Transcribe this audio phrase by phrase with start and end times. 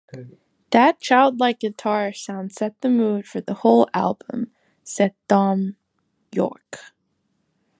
[0.71, 4.49] "That childlike guitar sound set the mood for the whole album",
[4.83, 5.75] said Thom
[6.31, 6.79] Yorke.